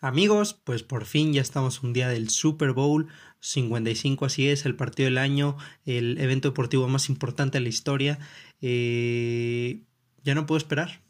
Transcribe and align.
Amigos, 0.00 0.54
pues 0.54 0.84
por 0.84 1.06
fin 1.06 1.32
ya 1.32 1.40
estamos 1.40 1.82
un 1.82 1.92
día 1.92 2.08
del 2.08 2.30
Super 2.30 2.72
Bowl 2.72 3.08
55, 3.40 4.26
así 4.26 4.48
es, 4.48 4.64
el 4.64 4.76
partido 4.76 5.06
del 5.06 5.18
año, 5.18 5.56
el 5.86 6.18
evento 6.18 6.48
deportivo 6.48 6.86
más 6.86 7.08
importante 7.08 7.58
de 7.58 7.62
la 7.62 7.68
historia. 7.68 8.18
Eh, 8.60 9.82
ya 10.22 10.36
no 10.36 10.46
puedo 10.46 10.58
esperar. 10.58 11.02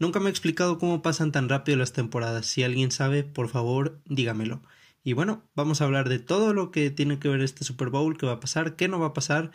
Nunca 0.00 0.18
me 0.18 0.26
he 0.26 0.30
explicado 0.30 0.78
cómo 0.78 1.02
pasan 1.02 1.30
tan 1.30 1.48
rápido 1.48 1.78
las 1.78 1.92
temporadas. 1.92 2.46
Si 2.46 2.64
alguien 2.64 2.90
sabe, 2.90 3.22
por 3.22 3.48
favor, 3.48 4.00
dígamelo. 4.06 4.60
Y 5.04 5.12
bueno, 5.12 5.48
vamos 5.54 5.80
a 5.80 5.84
hablar 5.84 6.08
de 6.08 6.18
todo 6.18 6.52
lo 6.52 6.72
que 6.72 6.90
tiene 6.90 7.20
que 7.20 7.28
ver 7.28 7.42
este 7.42 7.64
Super 7.64 7.90
Bowl, 7.90 8.18
qué 8.18 8.26
va 8.26 8.32
a 8.32 8.40
pasar, 8.40 8.74
qué 8.74 8.88
no 8.88 8.98
va 8.98 9.08
a 9.08 9.14
pasar. 9.14 9.52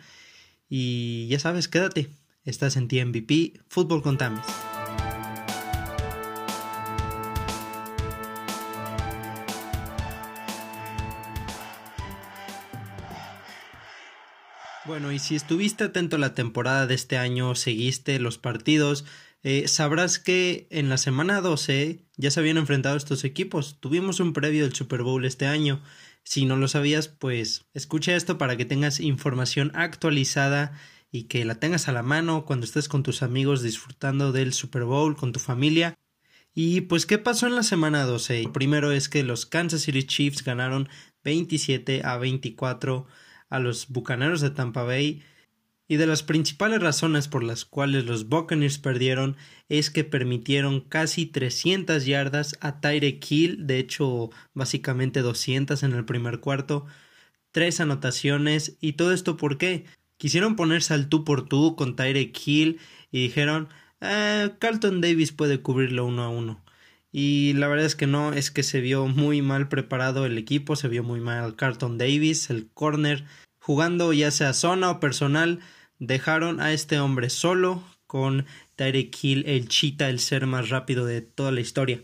Y 0.68 1.26
ya 1.28 1.38
sabes, 1.38 1.68
quédate. 1.68 2.08
Estás 2.44 2.76
en 2.76 2.88
TMVP, 2.88 3.60
Fútbol 3.68 4.02
con 4.02 4.16
Tamis. 4.16 4.44
Bueno, 14.86 15.10
y 15.10 15.18
si 15.18 15.34
estuviste 15.34 15.82
atento 15.82 16.14
a 16.14 16.20
la 16.20 16.34
temporada 16.34 16.86
de 16.86 16.94
este 16.94 17.18
año, 17.18 17.56
seguiste 17.56 18.20
los 18.20 18.38
partidos, 18.38 19.04
eh, 19.42 19.66
sabrás 19.66 20.20
que 20.20 20.68
en 20.70 20.88
la 20.88 20.96
semana 20.96 21.40
12 21.40 22.04
ya 22.16 22.30
se 22.30 22.38
habían 22.38 22.56
enfrentado 22.56 22.96
estos 22.96 23.24
equipos. 23.24 23.80
Tuvimos 23.80 24.20
un 24.20 24.32
previo 24.32 24.62
del 24.62 24.74
Super 24.74 25.02
Bowl 25.02 25.24
este 25.24 25.46
año. 25.46 25.82
Si 26.22 26.44
no 26.46 26.56
lo 26.56 26.68
sabías, 26.68 27.08
pues 27.08 27.66
escucha 27.74 28.14
esto 28.14 28.38
para 28.38 28.56
que 28.56 28.64
tengas 28.64 29.00
información 29.00 29.72
actualizada 29.74 30.78
y 31.10 31.24
que 31.24 31.44
la 31.44 31.56
tengas 31.56 31.88
a 31.88 31.92
la 31.92 32.04
mano 32.04 32.44
cuando 32.44 32.64
estés 32.64 32.88
con 32.88 33.02
tus 33.02 33.22
amigos 33.22 33.62
disfrutando 33.62 34.30
del 34.30 34.52
Super 34.52 34.84
Bowl, 34.84 35.16
con 35.16 35.32
tu 35.32 35.40
familia. 35.40 35.94
Y 36.54 36.82
pues, 36.82 37.06
¿qué 37.06 37.18
pasó 37.18 37.48
en 37.48 37.56
la 37.56 37.64
semana 37.64 38.04
12? 38.04 38.50
Primero 38.52 38.92
es 38.92 39.08
que 39.08 39.24
los 39.24 39.46
Kansas 39.46 39.82
City 39.82 40.04
Chiefs 40.04 40.44
ganaron 40.44 40.88
27 41.24 42.02
a 42.04 42.18
24 42.18 43.06
a 43.48 43.58
los 43.58 43.88
Bucaneros 43.88 44.40
de 44.40 44.50
Tampa 44.50 44.82
Bay 44.82 45.22
y 45.88 45.96
de 45.96 46.06
las 46.06 46.22
principales 46.22 46.80
razones 46.80 47.28
por 47.28 47.44
las 47.44 47.64
cuales 47.64 48.04
los 48.04 48.28
Buccaneers 48.28 48.78
perdieron 48.78 49.36
es 49.68 49.90
que 49.90 50.04
permitieron 50.04 50.80
casi 50.80 51.26
300 51.26 52.04
yardas 52.06 52.58
a 52.60 52.80
Tyreek 52.80 53.24
Hill, 53.30 53.66
de 53.66 53.78
hecho 53.78 54.30
básicamente 54.54 55.22
200 55.22 55.82
en 55.82 55.92
el 55.92 56.04
primer 56.04 56.40
cuarto, 56.40 56.86
tres 57.52 57.80
anotaciones 57.80 58.76
y 58.80 58.94
todo 58.94 59.12
esto 59.12 59.36
¿por 59.36 59.58
qué? 59.58 59.84
Quisieron 60.18 60.56
ponerse 60.56 60.94
al 60.94 61.08
tú 61.08 61.24
por 61.24 61.48
tú 61.48 61.76
con 61.76 61.94
Tyreek 61.96 62.36
Hill 62.46 62.80
y 63.12 63.22
dijeron 63.22 63.68
eh, 64.00 64.50
Carlton 64.58 65.00
Davis 65.00 65.32
puede 65.32 65.62
cubrirlo 65.62 66.06
uno 66.06 66.22
a 66.24 66.28
uno. 66.28 66.64
Y 67.18 67.54
la 67.54 67.66
verdad 67.66 67.86
es 67.86 67.96
que 67.96 68.06
no, 68.06 68.34
es 68.34 68.50
que 68.50 68.62
se 68.62 68.82
vio 68.82 69.06
muy 69.06 69.40
mal 69.40 69.70
preparado 69.70 70.26
el 70.26 70.36
equipo, 70.36 70.76
se 70.76 70.88
vio 70.88 71.02
muy 71.02 71.18
mal 71.18 71.56
Carlton 71.56 71.96
Davis, 71.96 72.50
el 72.50 72.68
corner, 72.74 73.24
jugando 73.58 74.12
ya 74.12 74.30
sea 74.30 74.52
zona 74.52 74.90
o 74.90 75.00
personal, 75.00 75.60
dejaron 75.98 76.60
a 76.60 76.74
este 76.74 77.00
hombre 77.00 77.30
solo 77.30 77.82
con 78.06 78.44
Tyreek 78.74 79.16
Hill, 79.18 79.44
el 79.46 79.66
chita, 79.66 80.10
el 80.10 80.20
ser 80.20 80.46
más 80.46 80.68
rápido 80.68 81.06
de 81.06 81.22
toda 81.22 81.52
la 81.52 81.62
historia. 81.62 82.02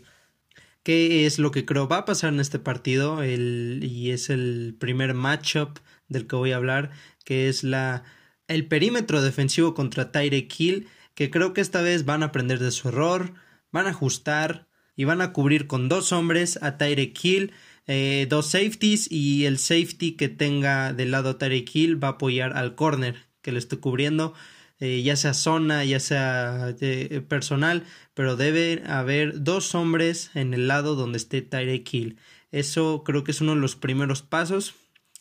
¿Qué 0.81 1.27
es 1.27 1.37
lo 1.37 1.51
que 1.51 1.63
creo 1.63 1.87
va 1.87 1.97
a 1.97 2.05
pasar 2.05 2.33
en 2.33 2.39
este 2.39 2.57
partido? 2.57 3.21
El, 3.21 3.81
y 3.83 4.09
es 4.09 4.31
el 4.31 4.75
primer 4.79 5.13
matchup 5.13 5.77
del 6.07 6.25
que 6.25 6.37
voy 6.37 6.53
a 6.53 6.55
hablar, 6.55 6.89
que 7.23 7.49
es 7.49 7.63
la 7.63 8.03
el 8.47 8.67
perímetro 8.67 9.21
defensivo 9.21 9.75
contra 9.75 10.11
Tyreek 10.11 10.59
Hill, 10.59 10.87
que 11.13 11.29
creo 11.29 11.53
que 11.53 11.61
esta 11.61 11.83
vez 11.83 12.03
van 12.03 12.23
a 12.23 12.27
aprender 12.27 12.57
de 12.57 12.71
su 12.71 12.87
error, 12.87 13.35
van 13.71 13.85
a 13.85 13.91
ajustar, 13.91 14.72
y 14.95 15.05
van 15.05 15.21
a 15.21 15.33
cubrir 15.33 15.67
con 15.67 15.89
dos 15.89 16.11
hombres 16.11 16.59
a 16.61 16.77
Tyreek 16.77 17.17
Hill, 17.23 17.51
eh, 17.87 18.27
dos 18.29 18.47
safeties 18.47 19.11
y 19.11 19.45
el 19.45 19.57
safety 19.57 20.13
que 20.13 20.29
tenga 20.29 20.93
del 20.93 21.11
lado 21.11 21.35
Tyreek 21.35 21.75
Hill 21.75 22.03
va 22.03 22.09
a 22.09 22.11
apoyar 22.11 22.55
al 22.55 22.75
corner 22.75 23.15
que 23.41 23.51
le 23.51 23.59
esté 23.59 23.77
cubriendo, 23.77 24.33
eh, 24.79 25.01
ya 25.03 25.15
sea 25.15 25.33
zona, 25.33 25.83
ya 25.83 25.99
sea 25.99 26.75
eh, 26.79 27.21
personal, 27.27 27.83
pero 28.13 28.35
debe 28.35 28.83
haber 28.85 29.43
dos 29.43 29.75
hombres 29.75 30.31
en 30.33 30.53
el 30.53 30.67
lado 30.67 30.95
donde 30.95 31.17
esté 31.17 31.41
Tyreek 31.41 31.93
Hill. 31.93 32.17
Eso 32.51 33.03
creo 33.03 33.23
que 33.23 33.31
es 33.31 33.41
uno 33.41 33.55
de 33.55 33.61
los 33.61 33.75
primeros 33.75 34.21
pasos 34.21 34.75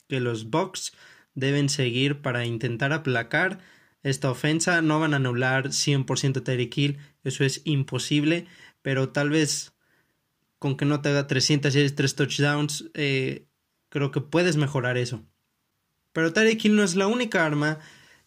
que 0.09 0.21
los 0.21 0.50
Bucks 0.50 0.93
deben 1.34 1.69
seguir 1.69 2.21
para 2.21 2.44
intentar 2.44 2.93
aplacar 2.93 3.59
esta 4.03 4.31
ofensa. 4.31 4.83
No 4.83 5.00
van 5.00 5.15
a 5.15 5.16
anular 5.16 5.69
100% 5.69 6.43
Tyreek 6.43 6.77
Hill, 6.77 6.99
eso 7.25 7.44
es 7.44 7.62
imposible, 7.65 8.47
pero 8.82 9.10
tal 9.10 9.31
vez 9.31 9.72
con 10.59 10.76
que 10.76 10.84
no 10.84 11.00
te 11.00 11.09
haga 11.09 11.26
303 11.26 12.15
touchdowns, 12.15 12.91
eh, 12.94 13.47
creo 13.88 14.10
que 14.10 14.20
puedes 14.20 14.56
mejorar 14.56 14.97
eso. 14.97 15.25
Pero 16.12 16.32
Tyreek 16.32 16.65
Hill 16.65 16.76
no 16.76 16.84
es 16.84 16.94
la 16.94 17.06
única 17.06 17.44
arma 17.44 17.81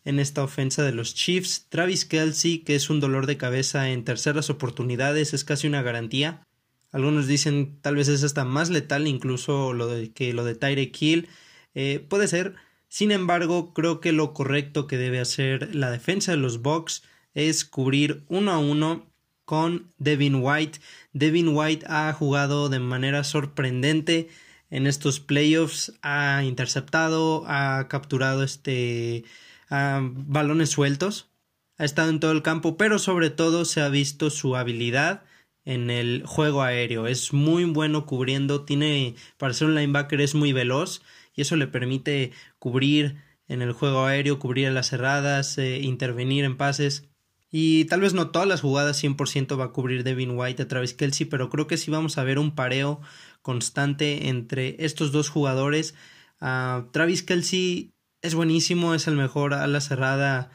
en 0.04 0.20
esta 0.20 0.44
ofensa 0.44 0.84
de 0.84 0.92
los 0.92 1.14
Chiefs. 1.16 1.68
Travis 1.70 2.06
Kelsey, 2.06 2.60
que 2.60 2.76
es 2.76 2.90
un 2.90 3.00
dolor 3.00 3.26
de 3.26 3.38
cabeza 3.38 3.90
en 3.90 4.04
terceras 4.04 4.50
oportunidades, 4.50 5.34
es 5.34 5.44
casi 5.44 5.68
una 5.68 5.82
garantía. 5.82 6.46
Algunos 6.92 7.28
dicen 7.28 7.80
tal 7.82 7.96
vez 7.96 8.08
es 8.08 8.24
hasta 8.24 8.46
más 8.46 8.70
letal 8.70 9.08
incluso 9.08 9.74
lo 9.74 9.88
de, 9.88 10.12
que 10.12 10.34
lo 10.34 10.46
de 10.46 10.56
Tyreek 10.56 11.02
Hill. 11.02 11.30
Eh, 11.74 12.06
puede 12.08 12.28
ser. 12.28 12.56
Sin 12.88 13.12
embargo, 13.12 13.74
creo 13.74 14.00
que 14.00 14.12
lo 14.12 14.34
correcto 14.34 14.88
que 14.88 14.98
debe 14.98 15.20
hacer 15.20 15.76
la 15.76 15.92
defensa 15.92 16.32
de 16.32 16.38
los 16.38 16.62
Bucks 16.62 17.04
es 17.34 17.66
cubrir 17.66 18.24
uno 18.30 18.52
a 18.52 18.60
uno 18.60 19.12
con 19.46 19.94
Devin 19.98 20.36
White. 20.36 20.80
Devin 21.14 21.50
White 21.56 21.86
ha 21.88 22.12
jugado 22.14 22.70
de 22.70 22.80
manera 22.80 23.24
sorprendente 23.24 24.30
en 24.70 24.88
estos 24.88 25.20
playoffs, 25.20 25.94
ha 26.02 26.44
interceptado, 26.44 27.44
ha 27.48 27.88
capturado 27.88 28.44
este 28.44 29.24
balones 29.70 30.70
sueltos, 30.70 31.30
ha 31.78 31.86
estado 31.86 32.10
en 32.10 32.20
todo 32.20 32.32
el 32.32 32.44
campo, 32.44 32.78
pero 32.78 33.00
sobre 33.00 33.30
todo 33.30 33.66
se 33.66 33.82
ha 33.82 33.90
visto 33.90 34.30
su 34.30 34.56
habilidad 34.56 35.24
en 35.66 35.90
el 35.90 36.24
juego 36.26 36.62
aéreo. 36.62 37.08
Es 37.08 37.34
muy 37.34 37.66
bueno 37.66 38.06
cubriendo, 38.06 38.64
tiene 38.64 39.16
para 39.38 39.54
ser 39.54 39.68
un 39.68 39.76
linebacker 39.76 40.22
es 40.22 40.36
muy 40.36 40.54
veloz 40.54 41.02
y 41.36 41.42
eso 41.42 41.56
le 41.56 41.68
permite 41.68 42.32
cubrir 42.60 43.24
en 43.48 43.62
el 43.62 43.74
juego 43.74 44.06
aéreo, 44.06 44.40
cubrir 44.40 44.72
las 44.72 44.90
cerradas, 44.90 45.58
eh, 45.58 45.80
intervenir 45.82 46.46
en 46.46 46.58
pases. 46.58 47.10
Y 47.58 47.86
tal 47.86 48.02
vez 48.02 48.14
no 48.14 48.32
todas 48.32 48.50
las 48.50 48.60
jugadas 48.60 49.02
100% 49.02 49.58
va 49.58 49.64
a 49.64 49.72
cubrir 49.72 50.04
Devin 50.04 50.38
White 50.38 50.64
a 50.64 50.68
Travis 50.68 50.94
Kelsey, 50.94 51.26
pero 51.26 51.50
creo 51.50 51.68
que 51.68 51.78
sí 51.78 51.90
vamos 51.90 52.18
a 52.18 52.24
ver 52.26 52.38
un 52.38 52.54
pareo 52.54 53.00
constante 53.42 54.28
entre 54.28 54.76
estos 54.84 55.14
dos 55.14 55.30
jugadores. 55.30 55.96
Uh, 56.42 56.92
Travis 56.92 57.24
Kelsey 57.24 57.94
es 58.22 58.36
buenísimo, 58.36 58.94
es 58.94 59.08
el 59.08 59.16
mejor 59.16 59.54
a 59.54 59.66
la 59.68 59.80
cerrada 59.80 60.52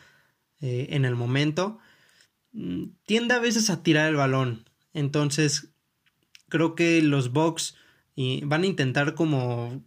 eh, 0.60 0.88
en 0.90 1.06
el 1.06 1.16
momento. 1.16 1.78
Mm, 2.52 2.88
tiende 3.06 3.32
a 3.32 3.38
veces 3.38 3.70
a 3.70 3.82
tirar 3.82 4.10
el 4.10 4.16
balón. 4.16 4.68
Entonces, 4.92 5.70
creo 6.50 6.74
que 6.74 7.00
los 7.00 7.32
Bucks 7.32 7.76
van 8.42 8.64
a 8.64 8.66
intentar 8.66 9.14
como 9.14 9.82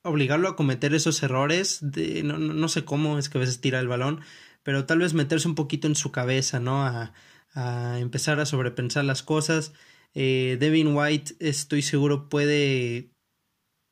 obligarlo 0.00 0.48
a 0.48 0.56
cometer 0.56 0.94
esos 0.94 1.22
errores. 1.22 1.80
De, 1.82 2.22
no, 2.22 2.38
no 2.38 2.68
sé 2.68 2.86
cómo 2.86 3.18
es 3.18 3.28
que 3.28 3.36
a 3.36 3.42
veces 3.42 3.60
tira 3.60 3.78
el 3.78 3.88
balón 3.88 4.22
pero 4.66 4.84
tal 4.84 4.98
vez 4.98 5.14
meterse 5.14 5.46
un 5.46 5.54
poquito 5.54 5.86
en 5.86 5.94
su 5.94 6.10
cabeza, 6.10 6.58
¿no? 6.58 6.84
A, 6.84 7.12
empezar 8.00 8.40
a 8.40 8.46
sobrepensar 8.46 9.04
las 9.04 9.22
cosas. 9.22 9.72
Eh, 10.12 10.56
Devin 10.58 10.88
White, 10.94 11.36
estoy 11.38 11.82
seguro, 11.82 12.28
puede. 12.28 13.12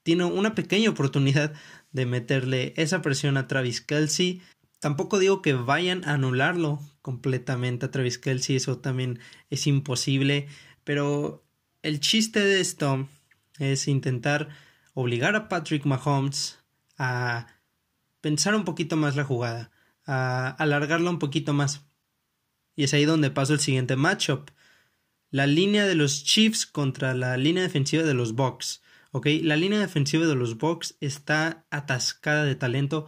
Tiene 0.03 0.25
una 0.25 0.57
pequeña 0.57 0.91
oportunidad 0.91 1.55
de 1.93 2.07
meterle 2.07 2.75
esa 2.77 3.03
presión 3.03 3.37
a 3.37 3.47
Travis 3.47 3.83
Kelsey. 3.83 4.43
Tampoco 4.81 5.21
digo 5.21 5.43
que 5.43 5.53
vayan 5.53 6.05
a 6.07 6.15
anularlo 6.15 6.81
completamente 7.03 7.87
a 7.87 7.93
Travis 7.93 8.19
Kelsey, 8.19 8.57
eso 8.57 8.79
también 8.79 9.21
es 9.51 9.69
imposible. 9.69 10.49
Pero 10.83 11.47
el 11.83 12.01
chiste 12.01 12.41
de 12.41 12.61
esto 12.61 13.09
es 13.61 13.87
intentar 13.87 14.49
obligar 14.93 15.37
a 15.37 15.49
Patrick 15.49 15.85
Mahomes 15.87 16.59
a 16.99 17.47
pensar 18.21 18.57
un 18.57 18.65
poquito 18.65 18.97
más 18.97 19.15
la 19.15 19.23
jugada 19.23 19.71
a 20.07 20.51
alargarlo 20.51 21.11
un 21.11 21.19
poquito 21.19 21.53
más. 21.53 21.87
Y 22.77 22.85
es 22.85 22.95
ahí 22.95 23.05
donde 23.05 23.31
paso 23.31 23.53
el 23.53 23.61
siguiente 23.61 23.97
matchup. 23.97 24.51
La 25.31 25.47
línea 25.47 25.87
de 25.87 25.95
los 25.95 26.25
Chiefs 26.25 26.67
contra 26.67 27.15
la 27.15 27.37
línea 27.37 27.63
defensiva 27.63 28.03
de 28.03 28.15
los 28.15 28.35
Bucks. 28.35 28.83
¿Ok? 29.13 29.27
La 29.43 29.57
línea 29.57 29.79
defensiva 29.79 30.27
de 30.27 30.35
los 30.35 30.59
Bucks 30.59 30.97
está 31.01 31.67
atascada 31.71 32.45
de 32.45 32.55
talento. 32.57 33.07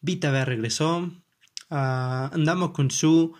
Vita 0.00 0.30
Vea 0.30 0.44
regresó. 0.44 1.12
Uh, 1.70 2.30
Andamo 2.32 2.72
Kunsu. 2.72 3.34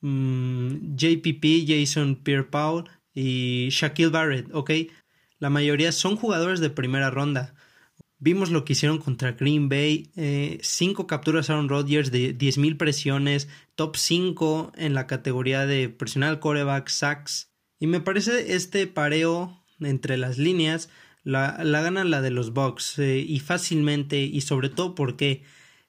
Mm, 0.00 0.96
JPP, 0.96 1.64
Jason 1.66 2.16
Pierre 2.16 2.44
Paul 2.50 2.88
y 3.14 3.68
Shaquille 3.70 4.10
Barrett. 4.10 4.52
¿Ok? 4.52 4.70
La 5.38 5.50
mayoría 5.50 5.92
son 5.92 6.16
jugadores 6.16 6.60
de 6.60 6.70
primera 6.70 7.10
ronda. 7.10 7.54
Vimos 8.24 8.52
lo 8.52 8.64
que 8.64 8.74
hicieron 8.74 8.98
contra 8.98 9.32
Green 9.32 9.68
Bay. 9.68 10.12
Eh, 10.14 10.60
cinco 10.62 11.08
capturas 11.08 11.50
Aaron 11.50 11.68
Rodgers 11.68 12.12
de 12.12 12.38
10.000 12.38 12.76
presiones. 12.76 13.48
Top 13.74 13.96
5 13.96 14.74
en 14.76 14.94
la 14.94 15.08
categoría 15.08 15.66
de 15.66 15.88
personal 15.88 16.38
coreback 16.38 16.88
sacks. 16.88 17.50
Y 17.80 17.88
me 17.88 18.00
parece 18.00 18.54
este 18.54 18.86
pareo 18.86 19.60
entre 19.80 20.18
las 20.18 20.38
líneas, 20.38 20.88
la, 21.24 21.64
la 21.64 21.82
gana 21.82 22.04
la 22.04 22.22
de 22.22 22.30
los 22.30 22.52
Bucks 22.52 23.00
eh, 23.00 23.18
y 23.18 23.40
fácilmente 23.40 24.20
y 24.20 24.40
sobre 24.42 24.68
todo 24.68 24.94
porque 24.94 25.42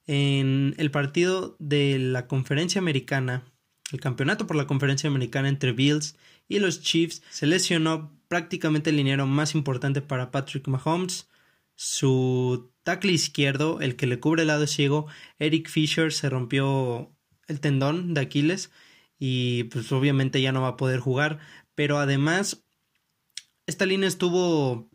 en 0.07 0.73
el 0.79 0.89
partido 0.89 1.55
de 1.59 1.99
la 1.99 2.25
conferencia 2.25 2.81
americana, 2.81 3.43
el 3.91 3.99
campeonato 3.99 4.47
por 4.47 4.55
la 4.55 4.65
conferencia 4.65 5.07
americana 5.07 5.49
entre 5.49 5.71
Bills 5.71 6.17
y 6.49 6.57
los 6.57 6.81
Chiefs, 6.81 7.21
se 7.29 7.45
lesionó 7.45 8.11
prácticamente 8.27 8.89
el 8.89 8.97
dinero 8.97 9.27
más 9.27 9.53
importante 9.53 10.01
para 10.01 10.31
Patrick 10.31 10.67
Mahomes. 10.67 11.29
Su 11.75 12.73
tackle 12.83 13.11
izquierdo, 13.11 13.81
el 13.81 13.95
que 13.95 14.07
le 14.07 14.19
cubre 14.19 14.43
el 14.43 14.47
lado 14.49 14.67
ciego, 14.67 15.07
Eric 15.39 15.69
Fisher, 15.69 16.11
se 16.13 16.29
rompió 16.29 17.15
el 17.47 17.59
tendón 17.59 18.13
de 18.13 18.21
Aquiles 18.21 18.71
y 19.19 19.65
pues 19.65 19.91
obviamente 19.91 20.41
ya 20.41 20.51
no 20.51 20.61
va 20.61 20.69
a 20.69 20.77
poder 20.77 20.99
jugar. 20.99 21.39
Pero 21.75 21.97
además, 21.99 22.65
esta 23.65 23.85
línea 23.85 24.07
estuvo 24.07 24.89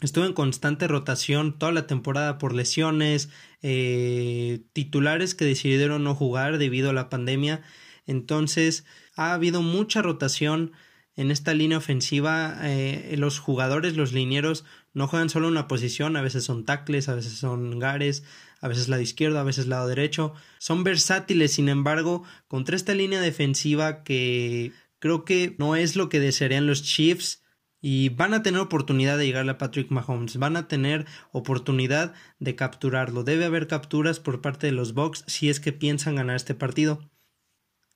estuvo 0.00 0.24
en 0.24 0.32
constante 0.32 0.88
rotación 0.88 1.58
toda 1.58 1.72
la 1.72 1.86
temporada 1.86 2.38
por 2.38 2.54
lesiones, 2.54 3.28
eh, 3.62 4.62
titulares 4.72 5.34
que 5.34 5.44
decidieron 5.44 6.04
no 6.04 6.14
jugar 6.14 6.58
debido 6.58 6.90
a 6.90 6.94
la 6.94 7.10
pandemia. 7.10 7.62
Entonces 8.06 8.84
ha 9.14 9.34
habido 9.34 9.62
mucha 9.62 10.02
rotación 10.02 10.72
en 11.16 11.30
esta 11.30 11.54
línea 11.54 11.78
ofensiva. 11.78 12.58
Eh, 12.62 13.14
los 13.18 13.38
jugadores, 13.38 13.96
los 13.96 14.12
linieros, 14.12 14.64
no 14.92 15.06
juegan 15.06 15.30
solo 15.30 15.48
una 15.48 15.68
posición, 15.68 16.16
a 16.16 16.22
veces 16.22 16.44
son 16.44 16.64
tackles, 16.64 17.08
a 17.08 17.14
veces 17.14 17.34
son 17.34 17.78
gares, 17.78 18.24
a 18.60 18.68
veces 18.68 18.88
lado 18.88 19.02
izquierdo, 19.02 19.38
a 19.38 19.44
veces 19.44 19.66
lado 19.66 19.86
derecho. 19.86 20.34
Son 20.58 20.82
versátiles, 20.82 21.52
sin 21.52 21.68
embargo, 21.68 22.24
contra 22.48 22.76
esta 22.76 22.94
línea 22.94 23.20
defensiva 23.20 24.02
que 24.02 24.72
creo 24.98 25.24
que 25.24 25.54
no 25.58 25.76
es 25.76 25.96
lo 25.96 26.08
que 26.08 26.20
desearían 26.20 26.66
los 26.66 26.82
Chiefs 26.82 27.42
y 27.80 28.10
van 28.10 28.34
a 28.34 28.42
tener 28.42 28.60
oportunidad 28.60 29.16
de 29.16 29.26
llegarle 29.26 29.52
a 29.52 29.58
Patrick 29.58 29.90
Mahomes, 29.90 30.36
van 30.36 30.56
a 30.56 30.68
tener 30.68 31.06
oportunidad 31.32 32.12
de 32.38 32.56
capturarlo. 32.56 33.24
Debe 33.24 33.44
haber 33.46 33.68
capturas 33.68 34.20
por 34.20 34.40
parte 34.40 34.66
de 34.66 34.72
los 34.72 34.92
Bucks 34.92 35.24
si 35.26 35.48
es 35.48 35.60
que 35.60 35.72
piensan 35.72 36.16
ganar 36.16 36.36
este 36.36 36.54
partido. 36.54 37.10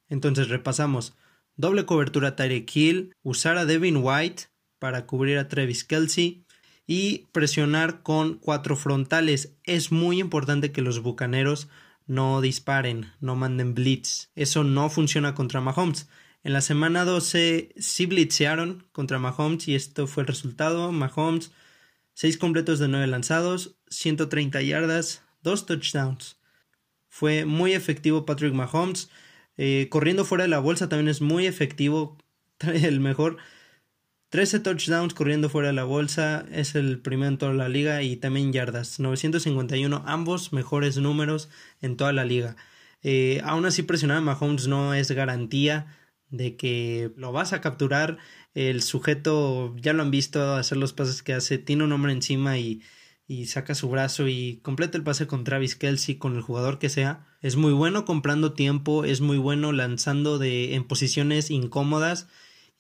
Entonces 0.09 0.49
repasamos. 0.49 1.17
Doble 1.57 1.87
cobertura 1.87 2.35
Tyreek 2.35 2.75
Hill, 2.75 3.15
usar 3.23 3.59
a 3.59 3.65
Devin 3.65 3.99
White 3.99 4.45
para 4.79 5.07
cubrir 5.07 5.39
a 5.39 5.49
Travis 5.49 5.85
Kelsey 5.85 6.44
y 6.87 7.27
presionar 7.33 8.03
con 8.03 8.35
cuatro 8.35 8.77
frontales. 8.77 9.55
Es 9.65 9.93
muy 9.93 10.21
importante 10.21 10.73
que 10.73 10.83
los 10.83 11.01
bucaneros 11.01 11.69
no 12.07 12.41
disparen, 12.41 13.13
no 13.21 13.37
manden 13.37 13.75
blitz. 13.75 14.31
Eso 14.35 14.65
no 14.65 14.91
funciona 14.91 15.35
contra 15.35 15.61
Mahomes. 15.61 16.09
En 16.43 16.53
la 16.53 16.61
semana 16.61 17.05
12 17.05 17.75
sí 17.79 18.07
blitzearon 18.07 18.87
contra 18.93 19.19
Mahomes 19.19 19.67
y 19.69 19.75
esto 19.75 20.07
fue 20.07 20.23
el 20.23 20.27
resultado. 20.27 20.93
Mahomes, 20.93 21.53
6 22.13 22.37
completos 22.37 22.79
de 22.79 22.89
9 22.89 23.07
lanzados, 23.07 23.77
130 23.89 24.61
yardas, 24.61 25.23
2 25.43 25.67
touchdowns. 25.67 26.37
Fue 27.09 27.47
muy 27.47 27.73
efectivo 27.73 28.27
Patrick 28.27 28.53
Mahomes. 28.53 29.09
Eh, 29.57 29.89
corriendo 29.89 30.25
fuera 30.25 30.45
de 30.45 30.49
la 30.49 30.59
bolsa 30.59 30.89
también 30.89 31.09
es 31.09 31.23
muy 31.23 31.47
efectivo. 31.47 32.19
El 32.61 33.01
mejor. 33.01 33.39
13 34.31 34.61
touchdowns 34.61 35.15
corriendo 35.15 35.49
fuera 35.49 35.69
de 35.69 35.75
la 35.75 35.85
bolsa. 35.85 36.45
Es 36.51 36.75
el 36.75 36.99
primero 37.01 37.29
en 37.29 37.39
toda 37.39 37.53
la 37.53 37.69
liga 37.69 38.03
y 38.03 38.17
también 38.17 38.53
yardas. 38.53 39.01
951, 39.01 40.03
ambos 40.07 40.53
mejores 40.53 40.97
números 40.97 41.49
en 41.81 41.97
toda 41.97 42.13
la 42.13 42.25
liga. 42.25 42.57
Eh, 43.03 43.41
aún 43.45 43.67
así 43.67 43.83
presionar 43.83 44.17
a 44.17 44.23
Mahomes 44.23 44.67
no 44.67 44.95
es 44.95 45.11
garantía 45.11 45.95
de 46.31 46.57
que 46.57 47.13
lo 47.17 47.33
vas 47.33 47.53
a 47.53 47.61
capturar. 47.61 48.19
El 48.55 48.83
sujeto, 48.83 49.75
ya 49.77 49.93
lo 49.93 50.03
han 50.03 50.11
visto 50.11 50.55
hacer 50.55 50.79
los 50.79 50.93
pases 50.93 51.23
que 51.23 51.35
hace, 51.35 51.59
tiene 51.59 51.85
un 51.85 51.93
hombre 51.93 52.13
encima 52.13 52.59
y, 52.59 52.83
y 53.27 53.47
saca 53.47 53.75
su 53.75 53.89
brazo 53.89 54.29
y 54.29 54.59
completa 54.63 54.99
el 54.99 55.05
pase 55.05 55.27
con 55.27 55.45
Travis 55.45 55.77
Kelsey, 55.77 56.17
con 56.17 56.35
el 56.37 56.43
jugador 56.43 56.79
que 56.79 56.89
sea. 56.89 57.27
Es 57.41 57.57
muy 57.57 57.73
bueno 57.73 58.05
comprando 58.05 58.53
tiempo, 58.53 59.05
es 59.05 59.21
muy 59.21 59.39
bueno 59.39 59.73
lanzando 59.73 60.39
de, 60.39 60.75
en 60.75 60.85
posiciones 60.85 61.51
incómodas 61.51 62.29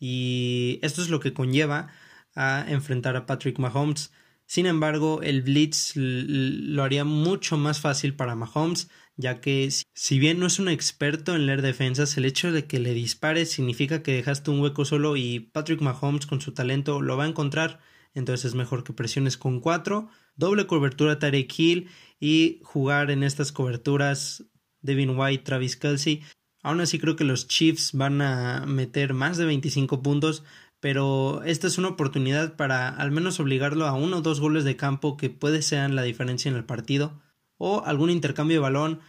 y 0.04 0.78
esto 0.82 1.00
es 1.02 1.08
lo 1.08 1.20
que 1.20 1.32
conlleva 1.32 1.88
a 2.34 2.64
enfrentar 2.68 3.16
a 3.16 3.26
Patrick 3.26 3.58
Mahomes. 3.58 4.12
Sin 4.46 4.66
embargo, 4.66 5.22
el 5.22 5.42
blitz 5.42 5.92
lo 5.94 6.82
haría 6.82 7.04
mucho 7.04 7.56
más 7.56 7.80
fácil 7.80 8.14
para 8.14 8.34
Mahomes 8.34 8.88
ya 9.16 9.40
que 9.40 9.68
si 9.94 10.18
bien 10.18 10.40
no 10.40 10.46
es 10.46 10.58
un 10.58 10.68
experto 10.68 11.34
en 11.34 11.46
leer 11.46 11.62
defensas, 11.62 12.16
el 12.16 12.24
hecho 12.24 12.50
de 12.52 12.66
que 12.66 12.80
le 12.80 12.94
dispares 12.94 13.50
significa 13.50 14.02
que 14.02 14.12
dejaste 14.12 14.50
un 14.50 14.60
hueco 14.60 14.84
solo 14.84 15.16
y 15.16 15.40
Patrick 15.40 15.80
Mahomes 15.80 16.26
con 16.26 16.40
su 16.40 16.52
talento 16.52 17.00
lo 17.00 17.16
va 17.16 17.24
a 17.24 17.28
encontrar, 17.28 17.80
entonces 18.12 18.46
es 18.46 18.54
mejor 18.54 18.82
que 18.82 18.92
presiones 18.92 19.36
con 19.36 19.60
cuatro, 19.60 20.08
doble 20.34 20.66
cobertura 20.66 21.18
Tarek 21.18 21.52
Hill 21.56 21.88
y 22.18 22.60
jugar 22.64 23.10
en 23.10 23.22
estas 23.22 23.52
coberturas 23.52 24.44
Devin 24.80 25.16
White, 25.16 25.44
Travis 25.44 25.76
Kelsey. 25.76 26.22
Aún 26.64 26.80
así 26.80 26.98
creo 26.98 27.14
que 27.14 27.24
los 27.24 27.46
Chiefs 27.46 27.90
van 27.92 28.22
a 28.22 28.64
meter 28.66 29.12
más 29.12 29.36
de 29.36 29.44
25 29.44 30.02
puntos, 30.02 30.44
pero 30.80 31.42
esta 31.44 31.66
es 31.66 31.76
una 31.76 31.88
oportunidad 31.88 32.56
para 32.56 32.88
al 32.88 33.10
menos 33.10 33.38
obligarlo 33.38 33.86
a 33.86 33.92
uno 33.92 34.16
o 34.16 34.20
dos 34.22 34.40
goles 34.40 34.64
de 34.64 34.74
campo 34.74 35.18
que 35.18 35.28
puede 35.28 35.60
ser 35.60 35.90
la 35.90 36.02
diferencia 36.02 36.48
en 36.48 36.56
el 36.56 36.64
partido 36.64 37.20
o 37.58 37.84
algún 37.84 38.08
intercambio 38.08 38.56
de 38.56 38.62
balón. 38.62 39.00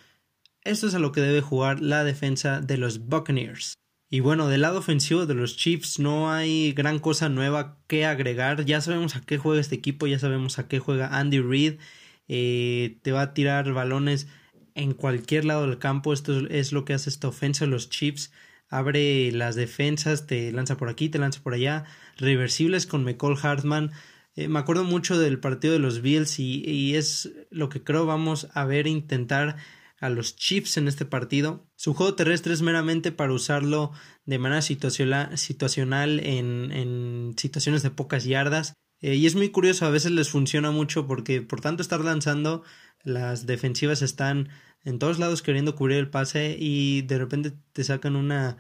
Esto 0.66 0.88
es 0.88 0.96
a 0.96 1.00
lo 1.00 1.14
que 1.14 1.22
debe 1.22 1.40
jugar 1.40 1.80
la 1.80 2.04
defensa 2.04 2.60
de 2.60 2.78
los 2.78 3.08
Buccaneers. 3.08 3.76
Y 4.10 4.20
bueno, 4.20 4.50
del 4.50 4.62
lado 4.62 4.80
ofensivo 4.80 5.26
de 5.26 5.34
los 5.34 5.56
Chiefs 5.56 5.98
no 5.98 6.34
hay 6.34 6.74
gran 6.74 7.00
cosa 7.00 7.30
nueva 7.30 7.78
que 7.88 8.06
agregar. 8.06 8.66
Ya 8.66 8.82
sabemos 8.82 9.16
a 9.16 9.22
qué 9.22 9.38
juega 9.38 9.62
este 9.62 9.76
equipo, 9.76 10.08
ya 10.08 10.20
sabemos 10.20 10.60
a 10.60 10.68
qué 10.68 10.80
juega 10.80 11.18
Andy 11.18 11.40
Reid. 11.40 11.80
Eh, 12.28 13.00
te 13.02 13.14
va 13.14 13.22
a 13.22 13.34
tirar 13.34 13.72
balones 13.72 14.28
en 14.76 14.94
cualquier 14.94 15.46
lado 15.46 15.66
del 15.66 15.80
campo. 15.80 16.14
Esto 16.14 16.48
es 16.48 16.72
lo 16.72 16.86
que 16.86 16.94
hace 16.94 17.10
esta 17.10 17.30
ofensa 17.30 17.66
los 17.66 17.90
Chiefs. 17.90 18.32
Abre 18.70 19.32
las 19.32 19.56
defensas, 19.56 20.28
te 20.28 20.52
lanza 20.52 20.78
por 20.78 20.90
aquí, 20.90 21.10
te 21.10 21.18
lanza 21.18 21.42
por 21.42 21.54
allá. 21.54 21.86
Reversibles 22.18 22.86
con 22.86 23.04
McCall 23.04 23.38
Hartman. 23.42 23.92
Eh, 24.36 24.48
me 24.50 24.60
acuerdo 24.60 24.84
mucho 24.84 25.18
del 25.18 25.40
partido 25.40 25.74
de 25.74 25.80
los 25.80 26.02
Bills 26.02 26.40
y, 26.40 26.96
es 26.96 27.32
lo 27.50 27.70
que 27.70 27.84
creo 27.84 28.06
vamos 28.06 28.48
a 28.54 28.66
ver 28.66 28.86
intentar 28.86 29.56
a 30.00 30.10
los 30.10 30.36
Chiefs 30.36 30.78
en 30.78 30.88
este 30.90 31.06
partido. 31.06 31.66
Su 31.78 31.94
juego 31.94 32.16
terrestre 32.16 32.54
es 32.54 32.62
meramente 32.62 33.14
para 33.14 33.34
usarlo 33.34 33.94
de 34.26 34.40
manera 34.40 34.62
situacional, 34.62 36.20
en, 36.20 37.34
situaciones 37.38 37.82
de 37.82 37.92
pocas 37.92 38.26
yardas. 38.26 38.74
Eh, 39.02 39.16
y 39.16 39.26
es 39.26 39.36
muy 39.36 39.50
curioso, 39.50 39.86
a 39.86 39.90
veces 39.90 40.12
les 40.12 40.30
funciona 40.30 40.72
mucho 40.72 41.08
porque 41.08 41.42
por 41.42 41.62
tanto 41.62 41.82
estar 41.82 42.02
lanzando, 42.02 42.64
las 43.04 43.46
defensivas 43.46 44.02
están 44.02 44.50
en 44.86 45.00
todos 45.00 45.20
lados 45.20 45.42
queriendo 45.42 45.76
cubrir 45.76 45.98
el 45.98 46.10
pase 46.10 46.56
y 46.58 47.02
de 47.02 47.18
repente 47.18 47.52
te 47.74 47.84
sacan 47.84 48.16
una 48.16 48.58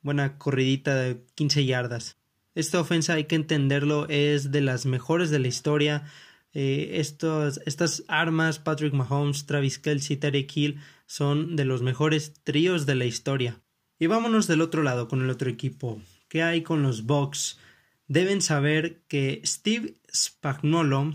buena 0.00 0.38
corridita 0.38 0.94
de 0.94 1.24
15 1.34 1.66
yardas. 1.66 2.16
Esta 2.54 2.80
ofensa 2.80 3.14
hay 3.14 3.24
que 3.24 3.34
entenderlo, 3.34 4.06
es 4.08 4.52
de 4.52 4.60
las 4.60 4.86
mejores 4.86 5.30
de 5.30 5.40
la 5.40 5.48
historia. 5.48 6.04
Eh, 6.52 6.92
estas 7.00 8.04
armas, 8.06 8.60
Patrick 8.60 8.94
Mahomes, 8.94 9.46
Travis 9.46 9.80
Kelsey, 9.80 10.16
Tarek 10.16 10.56
Hill, 10.56 10.80
son 11.06 11.56
de 11.56 11.64
los 11.64 11.82
mejores 11.82 12.32
tríos 12.44 12.86
de 12.86 12.94
la 12.94 13.06
historia. 13.06 13.60
Y 13.98 14.06
vámonos 14.06 14.46
del 14.46 14.60
otro 14.60 14.84
lado 14.84 15.08
con 15.08 15.20
el 15.22 15.30
otro 15.30 15.50
equipo. 15.50 16.00
¿Qué 16.28 16.44
hay 16.44 16.62
con 16.62 16.82
los 16.82 17.06
Bucks? 17.06 17.58
Deben 18.06 18.40
saber 18.40 19.02
que 19.08 19.42
Steve 19.44 19.94
Spagnuolo 20.14 21.14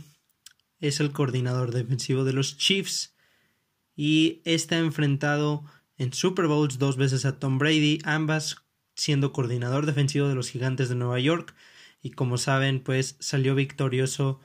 es 0.82 1.00
el 1.00 1.12
coordinador 1.12 1.72
defensivo 1.72 2.25
de 2.25 2.34
los 2.34 2.58
Chiefs 2.58 3.16
y 4.01 4.41
está 4.46 4.77
enfrentado 4.77 5.65
en 5.98 6.13
Super 6.13 6.48
Bowls 6.48 6.79
dos 6.79 6.96
veces 6.96 7.25
a 7.25 7.38
Tom 7.38 7.58
Brady, 7.58 8.00
ambas 8.06 8.63
siendo 8.96 9.34
coordinador 9.34 9.86
defensivo 9.86 10.29
de 10.29 10.36
los 10.36 10.50
Gigantes 10.50 10.88
de 10.88 10.96
Nueva 10.96 11.20
York 11.20 11.53
y 12.01 12.12
como 12.12 12.38
saben 12.38 12.79
pues 12.79 13.18
salió 13.20 13.56
victorioso 13.56 14.39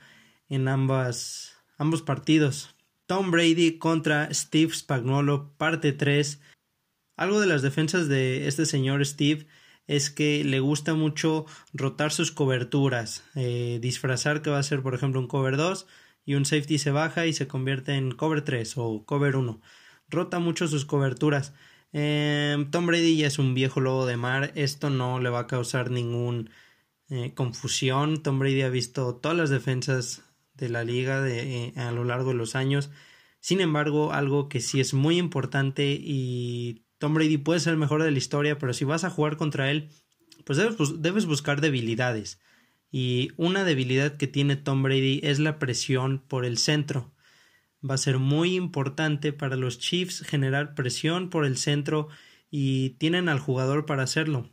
en 0.49 0.67
ambas, 0.67 1.55
ambos 1.77 2.01
partidos. 2.01 2.75
Tom 3.05 3.31
Brady 3.31 3.77
contra 3.77 4.27
Steve 4.33 4.73
Spagnuolo, 4.73 5.53
parte 5.57 5.93
3. 5.93 6.41
Algo 7.15 7.39
de 7.39 7.47
las 7.47 7.61
defensas 7.61 8.09
de 8.09 8.49
este 8.49 8.65
señor 8.65 9.05
Steve 9.05 9.47
es 9.87 10.09
que 10.09 10.43
le 10.43 10.59
gusta 10.59 10.95
mucho 10.95 11.45
rotar 11.71 12.11
sus 12.11 12.33
coberturas, 12.33 13.23
eh, 13.35 13.79
disfrazar 13.81 14.41
que 14.41 14.49
va 14.49 14.59
a 14.59 14.63
ser 14.63 14.81
por 14.81 14.95
ejemplo 14.95 15.21
un 15.21 15.27
cover 15.27 15.55
2 15.55 15.87
y 16.25 16.35
un 16.35 16.45
safety 16.45 16.79
se 16.79 16.91
baja 16.91 17.25
y 17.25 17.33
se 17.33 17.47
convierte 17.47 17.93
en 17.93 18.11
cover 18.11 18.41
3 18.41 18.73
o 18.77 19.05
cover 19.05 19.35
1. 19.35 19.61
Rota 20.09 20.39
mucho 20.39 20.67
sus 20.67 20.85
coberturas. 20.85 21.53
Em, 21.93 22.69
Tom 22.71 22.87
Brady 22.87 23.17
ya 23.17 23.27
es 23.27 23.39
un 23.39 23.53
viejo 23.53 23.79
lobo 23.79 24.05
de 24.05 24.17
mar. 24.17 24.51
Esto 24.55 24.89
no 24.89 25.19
le 25.19 25.29
va 25.29 25.41
a 25.41 25.47
causar 25.47 25.91
ningún 25.91 26.49
eh, 27.09 27.33
confusión. 27.35 28.21
Tom 28.23 28.39
Brady 28.39 28.63
ha 28.63 28.69
visto 28.69 29.15
todas 29.15 29.37
las 29.37 29.49
defensas 29.49 30.23
de 30.55 30.69
la 30.69 30.83
liga 30.83 31.21
de, 31.21 31.67
eh, 31.67 31.73
a 31.77 31.91
lo 31.91 32.03
largo 32.03 32.31
de 32.31 32.37
los 32.37 32.55
años. 32.55 32.89
Sin 33.39 33.61
embargo, 33.61 34.11
algo 34.11 34.49
que 34.49 34.59
sí 34.59 34.79
es 34.79 34.93
muy 34.93 35.17
importante 35.17 35.97
y 35.99 36.85
Tom 36.97 37.13
Brady 37.13 37.37
puede 37.37 37.59
ser 37.59 37.73
el 37.73 37.79
mejor 37.79 38.01
de 38.03 38.11
la 38.11 38.17
historia, 38.17 38.57
pero 38.57 38.73
si 38.73 38.85
vas 38.85 39.03
a 39.03 39.09
jugar 39.09 39.37
contra 39.37 39.69
él, 39.69 39.89
pues 40.45 40.57
debes, 40.57 41.01
debes 41.01 41.25
buscar 41.25 41.61
debilidades. 41.61 42.39
Y 42.97 43.33
una 43.35 43.65
debilidad 43.65 44.15
que 44.15 44.25
tiene 44.25 44.55
Tom 44.55 44.81
Brady 44.81 45.19
es 45.21 45.39
la 45.39 45.59
presión 45.59 46.23
por 46.29 46.45
el 46.45 46.57
centro. 46.57 47.13
Va 47.83 47.95
a 47.95 47.97
ser 47.97 48.19
muy 48.19 48.55
importante 48.55 49.33
para 49.33 49.57
los 49.57 49.79
Chiefs 49.79 50.21
generar 50.21 50.75
presión 50.75 51.29
por 51.29 51.45
el 51.45 51.57
centro 51.57 52.07
y 52.49 52.91
tienen 52.91 53.27
al 53.27 53.39
jugador 53.39 53.85
para 53.85 54.03
hacerlo. 54.03 54.49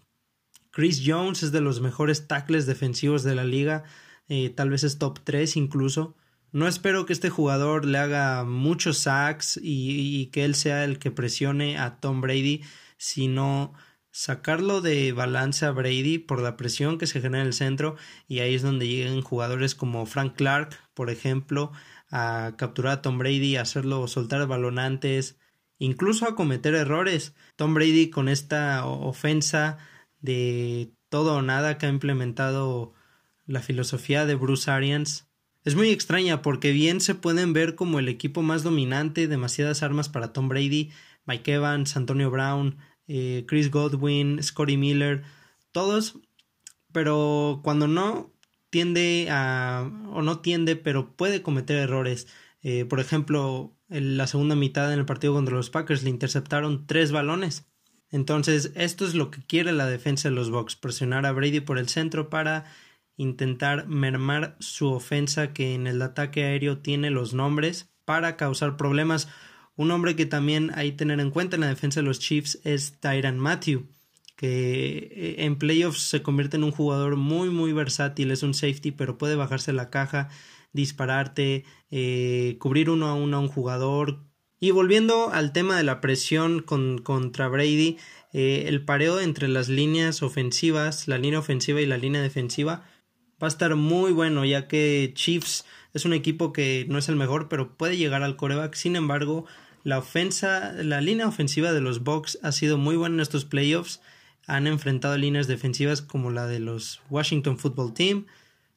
Chris 0.73 1.05
Jones 1.07 1.45
es 1.45 1.53
de 1.53 1.61
los 1.61 1.81
mejores 1.81 2.27
tackles 2.27 2.67
defensivos 2.67 3.23
de 3.23 3.37
la 3.37 3.45
liga, 3.45 3.85
eh, 4.27 4.51
tal 4.51 4.71
vez 4.71 4.83
es 4.83 4.99
top 4.99 5.21
3 5.23 5.57
incluso. 5.57 6.17
No 6.51 6.67
espero 6.67 7.07
que 7.07 7.13
este 7.13 7.31
jugador 7.31 7.85
le 7.85 7.99
haga 7.99 8.43
muchos 8.43 8.99
sacks 8.99 9.57
y, 9.57 10.21
y, 10.21 10.27
que 10.33 10.45
él 10.45 10.57
sea 10.57 10.83
el 10.83 10.99
que 10.99 11.13
presione 11.13 11.79
a 11.79 12.01
Tom 12.01 12.21
Brady, 12.21 12.65
sino 12.97 13.73
sacarlo 14.13 14.81
de 14.81 15.13
balance 15.13 15.67
a 15.67 15.73
Brady 15.73 16.19
por 16.19 16.41
la 16.41 16.57
presión 16.57 16.99
que 16.99 17.07
se 17.09 17.21
genera 17.21 17.41
en 17.41 17.49
el 17.49 17.55
centro 17.55 17.97
y 18.29 18.39
ahí 18.39 18.55
es 18.55 18.63
donde 18.63 18.87
llegan 18.87 19.23
jugadores 19.23 19.75
como 19.75 20.07
Frank 20.07 20.37
Clark, 20.37 20.79
por 20.95 21.11
ejemplo, 21.11 21.73
a 22.11 22.55
capturar 22.57 22.93
a 22.93 23.03
Tom 23.03 23.19
Brady, 23.19 23.57
a 23.57 23.63
hacerlo 23.63 24.07
soltar 24.07 24.47
balonantes, 24.47 25.39
incluso 25.79 26.27
a 26.29 26.37
cometer 26.37 26.75
errores. 26.75 27.35
Tom 27.57 27.75
Brady 27.75 28.11
con 28.11 28.29
esta 28.29 28.87
ofensa 28.87 29.79
de 30.21 30.93
todo 31.09 31.37
o 31.37 31.43
nada 31.43 31.79
que 31.79 31.87
ha 31.87 31.89
implementado 31.89 32.95
la 33.47 33.61
filosofía 33.61 34.25
de 34.27 34.37
Bruce 34.37 34.71
Arians 34.71 35.27
es 35.65 35.77
muy 35.77 35.91
extraña 35.91 36.43
porque 36.43 36.73
bien 36.73 37.01
se 37.01 37.15
pueden 37.15 37.53
ver 37.53 37.77
como 37.77 38.01
el 38.01 38.09
equipo 38.09 38.43
más 38.43 38.65
dominante, 38.65 39.29
demasiadas 39.29 39.85
armas 39.85 40.09
para 40.09 40.33
Tom 40.33 40.49
Brady, 40.49 40.91
Mike 41.25 41.55
Evans, 41.55 41.97
Antonio 41.97 42.31
Brown, 42.31 42.79
eh, 43.09 43.45
Chris 43.47 43.71
Godwin, 43.71 44.43
Scotty 44.43 44.77
Miller, 44.77 45.23
todos, 45.73 46.19
pero 46.93 47.61
cuando 47.63 47.89
no 47.89 48.33
tiende 48.71 49.29
a, 49.31 49.91
o 50.11 50.23
no 50.23 50.41
tiende, 50.41 50.77
pero 50.77 51.15
puede 51.17 51.43
cometer 51.43 51.77
errores. 51.77 52.27
Eh, 52.63 52.85
por 52.85 53.01
ejemplo, 53.01 53.77
en 53.89 54.17
la 54.17 54.27
segunda 54.27 54.55
mitad 54.55 54.93
en 54.93 54.99
el 54.99 55.05
partido 55.05 55.35
contra 55.35 55.55
los 55.55 55.71
Packers 55.71 56.03
le 56.03 56.11
interceptaron 56.11 56.87
tres 56.87 57.13
balones. 57.13 57.67
Entonces, 58.11 58.73
esto 58.75 59.07
es 59.07 59.15
lo 59.15 59.31
que 59.31 59.43
quiere 59.43 59.73
la 59.73 59.87
defensa 59.87 60.29
de 60.29 60.35
los 60.35 60.51
Bucks, 60.51 60.77
presionar 60.77 61.27
a 61.27 61.33
Brady 61.33 61.61
por 61.61 61.79
el 61.79 61.89
centro 61.89 62.31
para 62.31 62.65
intentar 63.17 63.87
mermar 63.89 64.57
su 64.61 64.93
ofensa 64.93 65.53
que 65.53 65.75
en 65.75 65.87
el 65.87 66.01
ataque 66.03 66.45
aéreo 66.45 66.79
tiene 66.79 67.11
los 67.11 67.35
nombres 67.35 67.91
para 68.05 68.37
causar 68.37 68.77
problemas. 68.77 69.29
Un 69.77 69.91
hombre 69.91 70.17
que 70.17 70.27
también 70.27 70.71
hay 70.75 70.93
que 70.93 70.99
tener 70.99 71.21
en 71.21 71.31
cuenta 71.31 71.57
en 71.57 71.63
la 71.63 71.69
defensa 71.69 72.01
de 72.01 72.07
los 72.07 72.19
Chiefs 72.19 72.61
es 72.65 73.01
Tyran 73.01 73.39
Matthew, 73.39 73.87
que 74.37 75.09
eh, 75.13 75.35
en 75.45 75.57
playoffs 75.57 76.03
se 76.03 76.23
convierte 76.23 76.57
en 76.57 76.65
un 76.65 76.73
jugador 76.73 77.17
muy 77.17 77.49
muy 77.51 77.73
versátil, 77.73 78.31
es 78.31 78.43
un 78.43 78.55
safety, 78.55 78.91
pero 78.91 79.17
puede 79.17 79.37
bajarse 79.37 79.73
la 79.73 79.89
caja, 79.89 80.29
dispararte, 80.73 81.65
eh, 81.91 82.57
cubrir 82.59 82.91
uno 82.91 83.07
a 83.07 83.15
uno 83.15 83.37
a 83.39 83.41
un 83.41 83.49
jugador. 83.49 84.21
Y 84.61 84.71
volviendo 84.71 85.31
al 85.31 85.53
tema 85.53 85.77
de 85.77 85.83
la 85.83 86.01
presión 86.01 86.63
con, 86.63 86.99
contra 86.99 87.49
Brady, 87.49 87.97
eh, 88.33 88.65
el 88.69 88.85
pareo 88.85 89.21
entre 89.21 89.49
las 89.49 89.69
líneas 89.69 90.23
ofensivas, 90.23 91.09
la 91.09 91.19
línea 91.19 91.41
ofensiva 91.41 91.81
y 91.81 91.87
la 91.87 91.99
línea 91.99 92.23
defensiva, 92.23 92.85
va 93.43 93.47
a 93.47 93.49
estar 93.49 93.75
muy 93.75 94.13
bueno, 94.13 94.45
ya 94.45 94.69
que 94.69 95.13
Chiefs 95.15 95.65
es 95.93 96.05
un 96.05 96.13
equipo 96.13 96.53
que 96.53 96.87
no 96.89 96.99
es 96.99 97.09
el 97.09 97.17
mejor, 97.17 97.49
pero 97.49 97.77
puede 97.77 97.97
llegar 97.97 98.23
al 98.23 98.37
coreback. 98.37 98.75
Sin 98.75 98.95
embargo, 98.97 99.47
la 99.85 99.99
ofensa, 99.99 100.73
la 100.73 101.01
línea 101.01 101.27
ofensiva 101.27 101.73
de 101.73 101.81
los 101.81 102.05
Bucks 102.05 102.39
ha 102.43 102.53
sido 102.53 102.79
muy 102.79 102.97
buena 102.97 103.17
en 103.17 103.21
estos 103.21 103.45
playoffs. 103.45 104.01
Han 104.47 104.67
enfrentado 104.67 105.17
líneas 105.19 105.49
defensivas 105.49 106.03
como 106.03 106.31
la 106.31 106.47
de 106.47 106.61
los 106.61 107.01
Washington 107.11 107.59
Football 107.59 107.95
Team, 107.95 108.27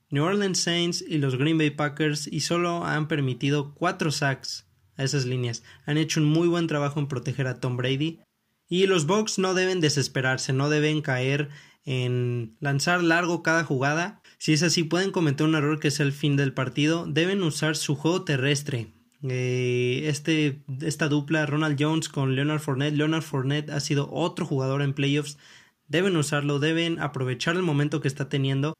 New 0.09 0.23
Orleans 0.23 0.59
Saints 0.59 1.03
y 1.07 1.17
los 1.17 1.37
Green 1.37 1.57
Bay 1.57 1.71
Packers 1.71 2.27
y 2.27 2.41
solo 2.41 2.85
han 2.85 3.07
permitido 3.07 3.73
cuatro 3.73 4.11
sacks 4.11 4.65
a 4.97 5.03
esas 5.03 5.25
líneas. 5.25 5.63
Han 5.85 5.97
hecho 5.97 6.19
un 6.19 6.27
muy 6.27 6.47
buen 6.47 6.67
trabajo 6.67 6.99
en 6.99 7.07
proteger 7.07 7.47
a 7.47 7.59
Tom 7.59 7.77
Brady. 7.77 8.19
Y 8.67 8.87
los 8.87 9.05
Bucks 9.05 9.37
no 9.37 9.53
deben 9.53 9.81
desesperarse, 9.81 10.53
no 10.53 10.69
deben 10.69 11.01
caer 11.01 11.49
en 11.85 12.55
lanzar 12.59 13.03
largo 13.03 13.43
cada 13.43 13.63
jugada. 13.63 14.21
Si 14.37 14.53
es 14.53 14.63
así, 14.63 14.83
pueden 14.83 15.11
cometer 15.11 15.45
un 15.45 15.55
error 15.55 15.79
que 15.79 15.87
es 15.87 15.99
el 15.99 16.11
fin 16.11 16.35
del 16.35 16.53
partido. 16.53 17.05
Deben 17.07 17.41
usar 17.43 17.75
su 17.75 17.95
juego 17.95 18.23
terrestre. 18.23 18.87
Eh, 19.23 20.03
este, 20.05 20.61
esta 20.81 21.07
dupla, 21.07 21.45
Ronald 21.45 21.77
Jones 21.79 22.09
con 22.09 22.35
Leonard 22.35 22.59
Fournette. 22.59 22.95
Leonard 22.95 23.23
Fournette 23.23 23.71
ha 23.71 23.79
sido 23.79 24.09
otro 24.11 24.45
jugador 24.45 24.81
en 24.81 24.93
playoffs. 24.93 25.37
Deben 25.87 26.17
usarlo, 26.17 26.59
deben 26.59 26.99
aprovechar 26.99 27.55
el 27.55 27.61
momento 27.61 28.01
que 28.01 28.07
está 28.07 28.29
teniendo 28.29 28.73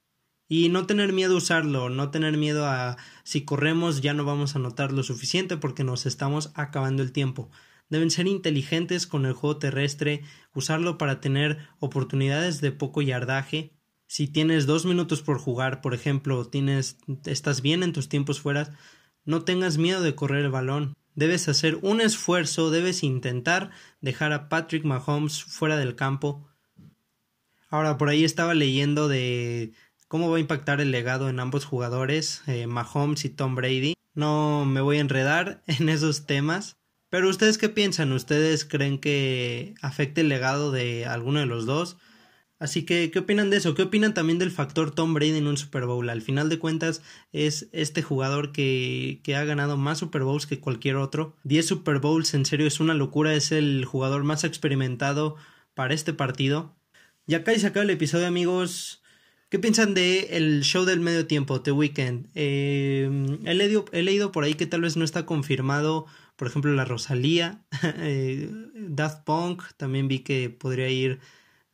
y 0.48 0.70
no 0.70 0.86
tener 0.86 1.14
miedo 1.14 1.36
a 1.36 1.38
usarlo, 1.38 1.90
no 1.90 2.12
tener 2.12 2.38
miedo 2.38 2.66
a 2.66 2.98
si 3.24 3.46
corremos 3.46 4.02
ya 4.02 4.14
no 4.14 4.26
vamos 4.26 4.56
a 4.56 4.60
notar 4.60 4.92
lo 4.92 5.04
suficiente 5.04 5.58
porque 5.58 5.84
nos 5.84 6.06
estamos 6.06 6.52
acabando 6.56 7.04
el 7.04 7.12
tiempo. 7.12 7.50
Deben 7.90 8.10
ser 8.10 8.28
inteligentes 8.28 9.06
con 9.06 9.26
el 9.26 9.34
juego 9.34 9.58
terrestre, 9.58 10.24
usarlo 10.54 10.98
para 10.98 11.22
tener 11.22 11.60
oportunidades 11.80 12.62
de 12.62 12.72
poco 12.72 13.02
yardaje. 13.02 13.75
Si 14.08 14.28
tienes 14.28 14.66
dos 14.66 14.86
minutos 14.86 15.22
por 15.22 15.40
jugar, 15.40 15.82
por 15.82 15.94
ejemplo, 15.94 16.46
tienes, 16.46 16.98
estás 17.26 17.62
bien 17.62 17.84
en 17.84 17.94
tus 17.94 18.08
tiempos 18.08 18.40
fuera, 18.40 18.78
no 19.24 19.44
tengas 19.44 19.78
miedo 19.78 20.02
de 20.02 20.16
correr 20.16 20.46
el 20.46 20.52
balón. 20.52 20.96
Debes 21.16 21.48
hacer 21.48 21.80
un 21.82 22.02
esfuerzo, 22.02 22.70
debes 22.70 23.04
intentar 23.04 23.72
dejar 24.02 24.34
a 24.34 24.50
Patrick 24.50 24.84
Mahomes 24.84 25.44
fuera 25.44 25.78
del 25.78 25.96
campo. 25.96 26.48
Ahora, 27.70 27.98
por 27.98 28.10
ahí 28.10 28.24
estaba 28.24 28.54
leyendo 28.54 29.08
de 29.08 29.74
cómo 30.08 30.30
va 30.30 30.38
a 30.38 30.42
impactar 30.42 30.82
el 30.82 30.92
legado 30.92 31.30
en 31.30 31.40
ambos 31.40 31.66
jugadores, 31.66 32.44
eh, 32.48 32.68
Mahomes 32.68 33.26
y 33.26 33.30
Tom 33.30 33.56
Brady. 33.56 33.96
No 34.14 34.66
me 34.66 34.82
voy 34.82 34.98
a 34.98 35.02
enredar 35.02 35.64
en 35.68 35.90
esos 35.90 36.26
temas, 36.26 36.78
pero 37.10 37.30
ustedes 37.30 37.58
qué 37.58 37.70
piensan? 37.70 38.12
¿Ustedes 38.12 38.66
creen 38.66 39.00
que 39.00 39.74
afecte 39.82 40.22
el 40.22 40.30
legado 40.30 40.72
de 40.72 41.06
alguno 41.06 41.40
de 41.40 41.46
los 41.46 41.66
dos? 41.66 41.98
Así 42.58 42.84
que, 42.84 43.12
¿qué 43.12 43.20
opinan 43.20 43.50
de 43.50 43.58
eso? 43.58 43.76
¿Qué 43.76 43.84
opinan 43.84 44.14
también 44.14 44.40
del 44.40 44.52
factor 44.52 44.92
Tom 44.92 45.14
Brady 45.14 45.38
en 45.38 45.48
un 45.48 45.58
Super 45.58 45.86
Bowl? 45.86 46.10
Al 46.10 46.22
final 46.22 46.48
de 46.48 46.58
cuentas, 46.58 47.02
es 47.34 47.68
este 47.74 48.02
jugador 48.02 48.54
que, 48.54 49.20
que 49.24 49.36
ha 49.36 49.44
ganado 49.44 49.76
más 49.76 50.00
Super 50.00 50.24
Bowls 50.24 50.46
que 50.46 50.60
cualquier 50.60 50.96
otro. 50.96 51.36
10 51.44 51.68
Super 51.68 52.00
Bowls, 52.00 52.34
en 52.34 52.46
serio, 52.46 52.66
es 52.66 52.80
una 52.80 52.94
locura. 52.94 53.34
Es 53.34 53.52
el 53.52 53.84
jugador 53.84 54.24
más 54.24 54.44
experimentado 54.46 55.36
para 55.74 55.94
este 55.94 56.14
partido. 56.14 56.74
Y 57.28 57.36
acá 57.36 57.54
se 57.58 57.68
acaba 57.68 57.84
el 57.84 57.90
episodio, 57.90 58.28
amigos. 58.28 59.04
¿Qué 59.50 59.60
piensan 59.60 59.94
de 59.94 60.38
el 60.38 60.64
show 60.64 60.86
del 60.86 61.02
medio 61.02 61.28
tiempo, 61.28 61.62
The 61.62 61.72
Weeknd? 61.72 62.28
Eh, 62.36 63.38
he, 63.44 63.54
leído, 63.54 63.86
he 63.92 64.02
leído 64.02 64.32
por 64.32 64.44
ahí 64.44 64.54
que 64.54 64.66
tal 64.66 64.82
vez 64.82 64.96
no 64.98 65.04
está 65.04 65.26
confirmado 65.26 66.08
por 66.36 66.48
ejemplo 66.48 66.74
la 66.74 66.86
Rosalía, 66.86 67.62
eh, 67.84 68.50
Daft 68.76 69.24
Punk, 69.24 69.64
también 69.78 70.08
vi 70.08 70.20
que 70.20 70.50
podría 70.50 70.90
ir 70.90 71.20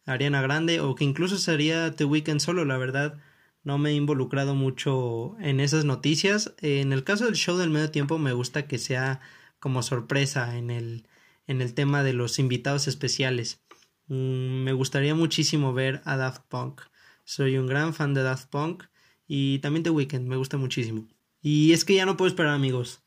Ariana 0.05 0.41
Grande 0.41 0.79
o 0.79 0.95
que 0.95 1.03
incluso 1.03 1.37
sería 1.37 1.95
The 1.95 2.05
Weeknd 2.05 2.39
solo, 2.39 2.65
la 2.65 2.77
verdad 2.77 3.19
no 3.63 3.77
me 3.77 3.91
he 3.91 3.93
involucrado 3.93 4.55
mucho 4.55 5.35
en 5.39 5.59
esas 5.59 5.85
noticias. 5.85 6.55
En 6.61 6.93
el 6.93 7.03
caso 7.03 7.25
del 7.25 7.35
show 7.35 7.57
del 7.57 7.69
medio 7.69 7.91
tiempo 7.91 8.17
me 8.17 8.33
gusta 8.33 8.67
que 8.67 8.79
sea 8.79 9.21
como 9.59 9.83
sorpresa 9.83 10.57
en 10.57 10.71
el, 10.71 11.07
en 11.47 11.61
el 11.61 11.73
tema 11.73 12.03
de 12.03 12.13
los 12.13 12.39
invitados 12.39 12.87
especiales. 12.87 13.61
Mm, 14.07 14.63
me 14.63 14.73
gustaría 14.73 15.13
muchísimo 15.15 15.73
ver 15.73 16.01
a 16.05 16.17
Daft 16.17 16.43
Punk. 16.49 16.81
Soy 17.23 17.57
un 17.57 17.67
gran 17.67 17.93
fan 17.93 18.13
de 18.13 18.23
Daft 18.23 18.49
Punk 18.49 18.85
y 19.27 19.59
también 19.59 19.83
The 19.83 19.91
Weeknd, 19.91 20.27
me 20.27 20.37
gusta 20.37 20.57
muchísimo. 20.57 21.07
Y 21.41 21.73
es 21.73 21.85
que 21.85 21.95
ya 21.95 22.05
no 22.05 22.17
puedo 22.17 22.29
esperar 22.29 22.53
amigos 22.53 23.03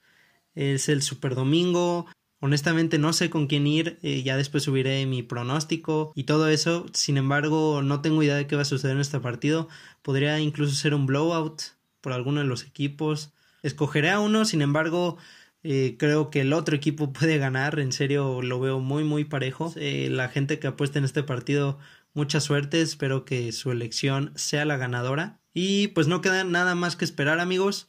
es 0.55 0.89
el 0.89 1.03
Super 1.03 1.35
Domingo. 1.35 2.07
Honestamente 2.41 2.99
no 2.99 3.13
sé 3.13 3.31
con 3.31 3.47
quién 3.47 3.67
ir, 3.67 3.99
eh, 4.03 4.23
ya 4.23 4.37
después 4.37 4.65
subiré 4.65 5.07
mi 5.07 5.23
pronóstico 5.23 6.13
y 6.15 6.25
todo 6.25 6.49
eso. 6.49 6.87
Sin 6.93 7.17
embargo, 7.17 7.83
no 7.83 8.03
tengo 8.03 8.23
idea 8.23 8.37
de 8.37 8.47
qué 8.47 8.57
va 8.57 8.63
a 8.63 8.67
suceder 8.67 8.97
en 8.97 9.01
este 9.01 9.21
partido. 9.21 9.69
Podría 10.03 10.39
incluso 10.41 10.75
ser 10.75 10.95
un 10.95 11.07
blowout 11.07 11.63
por 12.01 12.13
alguno 12.13 12.41
de 12.41 12.47
los 12.47 12.65
equipos. 12.65 13.33
Escogeré 13.63 14.11
a 14.11 14.21
uno, 14.21 14.45
sin 14.45 14.61
embargo, 14.61 15.17
eh, 15.63 15.97
creo 15.99 16.29
que 16.31 16.43
el 16.43 16.53
otro 16.53 16.77
equipo 16.77 17.13
puede 17.15 17.39
ganar. 17.39 17.81
En 17.81 17.93
serio, 17.93 18.43
lo 18.43 18.61
veo 18.61 18.79
muy, 18.79 19.05
muy 19.05 19.25
parejo. 19.25 19.73
Eh, 19.77 20.09
la 20.11 20.29
gente 20.29 20.59
que 20.59 20.67
apuesta 20.67 20.99
en 20.99 21.07
este 21.07 21.23
partido, 21.23 21.79
mucha 22.13 22.41
suerte. 22.41 22.83
Espero 22.83 23.25
que 23.25 23.53
su 23.53 23.73
elección 23.73 24.33
sea 24.37 24.65
la 24.67 24.77
ganadora. 24.77 25.41
Y 25.55 25.89
pues 25.89 26.09
no 26.09 26.21
queda 26.21 26.45
nada 26.45 26.75
más 26.75 26.97
que 26.97 27.05
esperar, 27.05 27.41
amigos. 27.41 27.89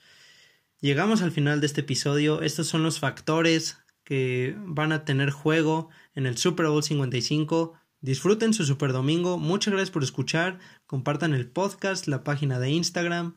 Llegamos 0.80 1.22
al 1.22 1.32
final 1.32 1.60
de 1.60 1.68
este 1.68 1.82
episodio. 1.82 2.42
Estos 2.42 2.68
son 2.68 2.84
los 2.84 3.00
factores 3.00 3.78
que 4.06 4.56
van 4.60 4.94
a 4.94 5.04
tener 5.04 5.32
juego 5.32 5.90
en 6.14 6.26
el 6.26 6.38
Super 6.38 6.68
Bowl 6.68 6.84
55. 6.84 7.74
Disfruten 8.00 8.54
su 8.54 8.64
Super 8.64 8.94
Domingo. 8.94 9.38
Muchas 9.38 9.74
gracias 9.74 9.92
por 9.92 10.04
escuchar. 10.04 10.60
Compartan 10.86 11.34
el 11.34 11.50
podcast, 11.50 12.08
la 12.08 12.24
página 12.24 12.60
de 12.60 12.70
Instagram. 12.70 13.36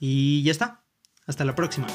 Y 0.00 0.42
ya 0.42 0.50
está. 0.50 0.82
Hasta 1.26 1.44
la 1.44 1.54
próxima. 1.54 1.86